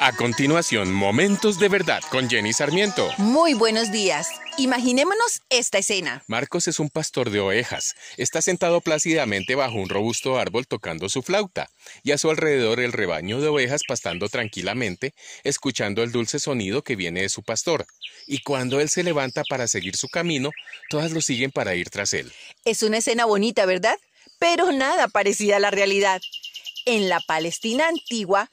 A 0.00 0.12
continuación, 0.12 0.92
Momentos 0.92 1.58
de 1.58 1.68
Verdad 1.68 2.00
con 2.12 2.30
Jenny 2.30 2.52
Sarmiento. 2.52 3.10
Muy 3.18 3.54
buenos 3.54 3.90
días. 3.90 4.28
Imaginémonos 4.56 5.40
esta 5.50 5.78
escena. 5.78 6.22
Marcos 6.28 6.68
es 6.68 6.78
un 6.78 6.88
pastor 6.88 7.30
de 7.30 7.40
ovejas. 7.40 7.96
Está 8.16 8.40
sentado 8.40 8.80
plácidamente 8.80 9.56
bajo 9.56 9.74
un 9.74 9.88
robusto 9.88 10.38
árbol 10.38 10.68
tocando 10.68 11.08
su 11.08 11.22
flauta, 11.22 11.68
y 12.04 12.12
a 12.12 12.18
su 12.18 12.30
alrededor 12.30 12.78
el 12.78 12.92
rebaño 12.92 13.40
de 13.40 13.48
ovejas 13.48 13.80
pastando 13.88 14.28
tranquilamente, 14.28 15.14
escuchando 15.42 16.04
el 16.04 16.12
dulce 16.12 16.38
sonido 16.38 16.82
que 16.82 16.94
viene 16.94 17.22
de 17.22 17.28
su 17.28 17.42
pastor. 17.42 17.84
Y 18.28 18.42
cuando 18.42 18.78
él 18.78 18.88
se 18.90 19.02
levanta 19.02 19.42
para 19.50 19.66
seguir 19.66 19.96
su 19.96 20.08
camino, 20.08 20.50
todas 20.90 21.10
lo 21.10 21.20
siguen 21.20 21.50
para 21.50 21.74
ir 21.74 21.90
tras 21.90 22.14
él. 22.14 22.32
Es 22.64 22.84
una 22.84 22.98
escena 22.98 23.24
bonita, 23.24 23.66
¿verdad? 23.66 23.98
Pero 24.38 24.70
nada 24.70 25.08
parecida 25.08 25.56
a 25.56 25.60
la 25.60 25.72
realidad. 25.72 26.20
En 26.86 27.08
la 27.08 27.18
Palestina 27.18 27.88
antigua, 27.88 28.48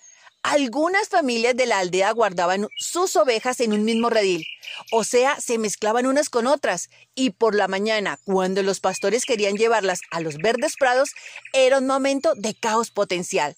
algunas 0.51 1.09
familias 1.09 1.55
de 1.55 1.65
la 1.65 1.79
aldea 1.79 2.11
guardaban 2.11 2.67
sus 2.77 3.15
ovejas 3.15 3.59
en 3.61 3.73
un 3.73 3.83
mismo 3.83 4.11
redil, 4.11 4.45
o 4.91 5.03
sea, 5.03 5.39
se 5.41 5.57
mezclaban 5.57 6.05
unas 6.05 6.29
con 6.29 6.45
otras, 6.45 6.89
y 7.15 7.31
por 7.31 7.55
la 7.55 7.67
mañana, 7.67 8.19
cuando 8.25 8.61
los 8.61 8.79
pastores 8.79 9.25
querían 9.25 9.55
llevarlas 9.57 10.01
a 10.11 10.19
los 10.19 10.37
verdes 10.37 10.75
prados, 10.77 11.09
era 11.53 11.79
un 11.79 11.87
momento 11.87 12.33
de 12.35 12.53
caos 12.53 12.91
potencial. 12.91 13.55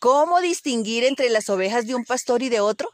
¿Cómo 0.00 0.40
distinguir 0.40 1.04
entre 1.04 1.30
las 1.30 1.48
ovejas 1.50 1.86
de 1.86 1.94
un 1.94 2.04
pastor 2.04 2.42
y 2.42 2.48
de 2.48 2.60
otro? 2.60 2.90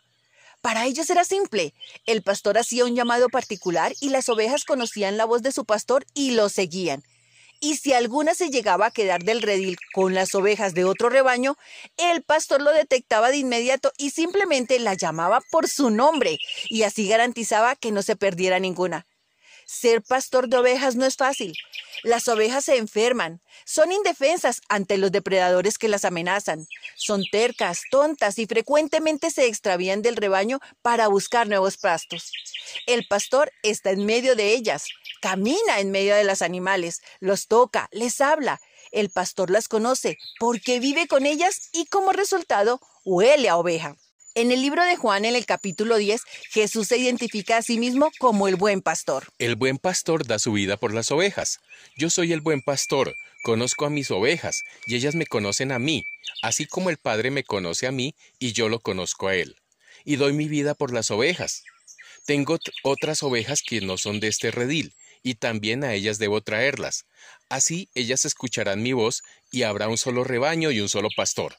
Para 0.60 0.84
ellos 0.84 1.08
era 1.08 1.24
simple. 1.24 1.74
El 2.06 2.22
pastor 2.22 2.58
hacía 2.58 2.84
un 2.84 2.94
llamado 2.94 3.28
particular 3.30 3.94
y 4.00 4.10
las 4.10 4.28
ovejas 4.28 4.64
conocían 4.64 5.16
la 5.16 5.24
voz 5.24 5.42
de 5.42 5.52
su 5.52 5.64
pastor 5.64 6.04
y 6.14 6.32
lo 6.32 6.48
seguían 6.48 7.02
y 7.64 7.76
si 7.76 7.94
alguna 7.94 8.34
se 8.34 8.50
llegaba 8.50 8.84
a 8.84 8.90
quedar 8.90 9.22
del 9.24 9.40
redil 9.40 9.78
con 9.94 10.12
las 10.12 10.34
ovejas 10.34 10.74
de 10.74 10.84
otro 10.84 11.08
rebaño, 11.08 11.56
el 11.96 12.22
pastor 12.22 12.60
lo 12.60 12.70
detectaba 12.70 13.30
de 13.30 13.38
inmediato 13.38 13.90
y 13.96 14.10
simplemente 14.10 14.78
la 14.78 14.92
llamaba 14.92 15.40
por 15.50 15.66
su 15.66 15.88
nombre 15.88 16.36
y 16.68 16.82
así 16.82 17.08
garantizaba 17.08 17.74
que 17.74 17.90
no 17.90 18.02
se 18.02 18.16
perdiera 18.16 18.58
ninguna. 18.58 19.06
Ser 19.64 20.02
pastor 20.02 20.48
de 20.48 20.58
ovejas 20.58 20.96
no 20.96 21.06
es 21.06 21.16
fácil. 21.16 21.54
Las 22.04 22.28
ovejas 22.28 22.66
se 22.66 22.76
enferman, 22.76 23.40
son 23.64 23.90
indefensas 23.90 24.60
ante 24.68 24.98
los 24.98 25.10
depredadores 25.10 25.78
que 25.78 25.88
las 25.88 26.04
amenazan, 26.04 26.66
son 26.96 27.24
tercas, 27.32 27.80
tontas 27.90 28.38
y 28.38 28.44
frecuentemente 28.44 29.30
se 29.30 29.46
extravían 29.46 30.02
del 30.02 30.16
rebaño 30.16 30.60
para 30.82 31.08
buscar 31.08 31.48
nuevos 31.48 31.78
pastos. 31.78 32.30
El 32.86 33.06
pastor 33.08 33.50
está 33.62 33.90
en 33.90 34.04
medio 34.04 34.36
de 34.36 34.52
ellas, 34.52 34.84
camina 35.22 35.80
en 35.80 35.92
medio 35.92 36.14
de 36.14 36.24
los 36.24 36.42
animales, 36.42 37.00
los 37.20 37.46
toca, 37.46 37.88
les 37.90 38.20
habla. 38.20 38.60
El 38.92 39.08
pastor 39.08 39.48
las 39.48 39.66
conoce 39.66 40.18
porque 40.38 40.80
vive 40.80 41.08
con 41.08 41.24
ellas 41.24 41.70
y 41.72 41.86
como 41.86 42.12
resultado 42.12 42.80
huele 43.06 43.48
a 43.48 43.56
oveja. 43.56 43.96
En 44.36 44.50
el 44.50 44.62
libro 44.62 44.84
de 44.84 44.96
Juan, 44.96 45.24
en 45.24 45.36
el 45.36 45.46
capítulo 45.46 45.96
10, 45.96 46.20
Jesús 46.50 46.88
se 46.88 46.98
identifica 46.98 47.58
a 47.58 47.62
sí 47.62 47.78
mismo 47.78 48.10
como 48.18 48.48
el 48.48 48.56
buen 48.56 48.82
pastor. 48.82 49.28
El 49.38 49.54
buen 49.54 49.78
pastor 49.78 50.26
da 50.26 50.40
su 50.40 50.50
vida 50.50 50.76
por 50.76 50.92
las 50.92 51.12
ovejas. 51.12 51.60
Yo 51.96 52.10
soy 52.10 52.32
el 52.32 52.40
buen 52.40 52.60
pastor, 52.60 53.14
conozco 53.44 53.86
a 53.86 53.90
mis 53.90 54.10
ovejas, 54.10 54.64
y 54.86 54.96
ellas 54.96 55.14
me 55.14 55.26
conocen 55.26 55.70
a 55.70 55.78
mí, 55.78 56.02
así 56.42 56.66
como 56.66 56.90
el 56.90 56.96
Padre 56.96 57.30
me 57.30 57.44
conoce 57.44 57.86
a 57.86 57.92
mí, 57.92 58.16
y 58.40 58.52
yo 58.52 58.68
lo 58.68 58.80
conozco 58.80 59.28
a 59.28 59.36
él. 59.36 59.54
Y 60.04 60.16
doy 60.16 60.32
mi 60.32 60.48
vida 60.48 60.74
por 60.74 60.92
las 60.92 61.12
ovejas. 61.12 61.62
Tengo 62.26 62.58
otras 62.82 63.22
ovejas 63.22 63.62
que 63.62 63.82
no 63.82 63.98
son 63.98 64.18
de 64.18 64.26
este 64.26 64.50
redil, 64.50 64.94
y 65.22 65.36
también 65.36 65.84
a 65.84 65.94
ellas 65.94 66.18
debo 66.18 66.40
traerlas. 66.40 67.04
Así 67.48 67.88
ellas 67.94 68.24
escucharán 68.24 68.82
mi 68.82 68.94
voz, 68.94 69.22
y 69.52 69.62
habrá 69.62 69.86
un 69.86 69.96
solo 69.96 70.24
rebaño 70.24 70.72
y 70.72 70.80
un 70.80 70.88
solo 70.88 71.08
pastor. 71.16 71.54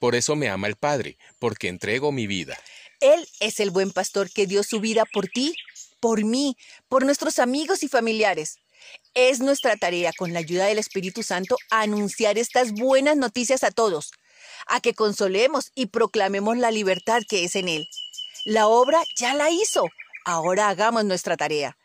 Por 0.00 0.14
eso 0.14 0.34
me 0.34 0.48
ama 0.48 0.66
el 0.66 0.76
Padre, 0.76 1.18
porque 1.38 1.68
entrego 1.68 2.10
mi 2.10 2.26
vida. 2.26 2.58
Él 3.00 3.28
es 3.38 3.60
el 3.60 3.70
buen 3.70 3.92
pastor 3.92 4.30
que 4.32 4.46
dio 4.46 4.62
su 4.62 4.80
vida 4.80 5.04
por 5.04 5.28
ti, 5.28 5.54
por 6.00 6.24
mí, 6.24 6.56
por 6.88 7.04
nuestros 7.04 7.38
amigos 7.38 7.82
y 7.82 7.88
familiares. 7.88 8.56
Es 9.12 9.40
nuestra 9.40 9.76
tarea, 9.76 10.12
con 10.16 10.32
la 10.32 10.38
ayuda 10.38 10.64
del 10.64 10.78
Espíritu 10.78 11.22
Santo, 11.22 11.56
anunciar 11.68 12.38
estas 12.38 12.72
buenas 12.72 13.18
noticias 13.18 13.62
a 13.62 13.70
todos, 13.70 14.12
a 14.66 14.80
que 14.80 14.94
consolemos 14.94 15.70
y 15.74 15.86
proclamemos 15.86 16.56
la 16.56 16.70
libertad 16.70 17.20
que 17.28 17.44
es 17.44 17.54
en 17.54 17.68
Él. 17.68 17.86
La 18.46 18.68
obra 18.68 19.02
ya 19.18 19.34
la 19.34 19.50
hizo, 19.50 19.84
ahora 20.24 20.70
hagamos 20.70 21.04
nuestra 21.04 21.36
tarea. 21.36 21.76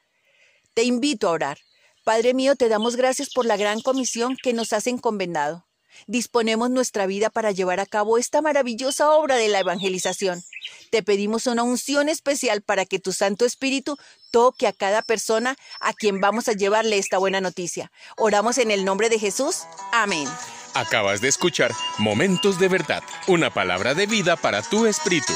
Te 0.73 0.83
invito 0.83 1.27
a 1.27 1.31
orar. 1.31 1.57
Padre 2.05 2.33
mío, 2.33 2.55
te 2.55 2.69
damos 2.69 2.95
gracias 2.95 3.29
por 3.29 3.45
la 3.45 3.57
gran 3.57 3.81
comisión 3.81 4.37
que 4.41 4.53
nos 4.53 4.71
has 4.71 4.87
encomendado 4.87 5.65
disponemos 6.07 6.69
nuestra 6.69 7.05
vida 7.05 7.29
para 7.29 7.51
llevar 7.51 7.79
a 7.79 7.85
cabo 7.85 8.17
esta 8.17 8.41
maravillosa 8.41 9.11
obra 9.11 9.35
de 9.35 9.47
la 9.47 9.59
evangelización. 9.59 10.43
Te 10.91 11.03
pedimos 11.03 11.47
una 11.47 11.63
unción 11.63 12.09
especial 12.09 12.61
para 12.61 12.85
que 12.85 12.99
tu 12.99 13.11
Santo 13.11 13.45
Espíritu 13.45 13.97
toque 14.31 14.67
a 14.67 14.73
cada 14.73 15.01
persona 15.01 15.55
a 15.79 15.93
quien 15.93 16.19
vamos 16.19 16.47
a 16.47 16.53
llevarle 16.53 16.97
esta 16.97 17.17
buena 17.17 17.41
noticia. 17.41 17.91
Oramos 18.17 18.57
en 18.57 18.71
el 18.71 18.85
nombre 18.85 19.09
de 19.09 19.19
Jesús. 19.19 19.63
Amén. 19.91 20.27
Acabas 20.73 21.21
de 21.21 21.29
escuchar 21.29 21.71
Momentos 21.97 22.59
de 22.59 22.67
Verdad, 22.67 23.01
una 23.27 23.53
palabra 23.53 23.93
de 23.93 24.07
vida 24.07 24.35
para 24.35 24.61
tu 24.61 24.85
espíritu. 24.85 25.33